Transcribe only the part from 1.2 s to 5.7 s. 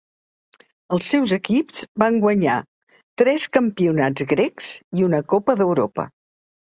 equips van guanyar tres campionats grecs i una Copa